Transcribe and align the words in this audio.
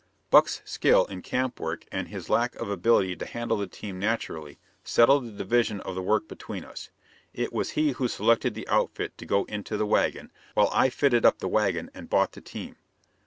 Buck's 0.31 0.63
skill 0.65 1.05
in 1.05 1.21
camp 1.21 1.59
work 1.59 1.85
and 1.91 2.07
his 2.07 2.27
lack 2.27 2.55
of 2.55 2.71
ability 2.71 3.15
to 3.17 3.25
handle 3.27 3.57
the 3.57 3.67
team 3.67 3.99
naturally 3.99 4.57
settled 4.83 5.27
the 5.27 5.31
division 5.31 5.79
of 5.81 5.93
the 5.93 6.01
work 6.01 6.27
between 6.27 6.65
us. 6.65 6.89
It 7.35 7.53
was 7.53 7.73
he 7.77 7.91
who 7.91 8.07
selected 8.07 8.55
the 8.55 8.67
outfit 8.67 9.15
to 9.19 9.27
go 9.27 9.43
into 9.43 9.77
the 9.77 9.85
wagon, 9.85 10.31
while 10.55 10.71
I 10.73 10.89
fitted 10.89 11.23
up 11.23 11.37
the 11.37 11.47
wagon 11.47 11.91
and 11.93 12.09
bought 12.09 12.31
the 12.31 12.41
team. 12.41 12.77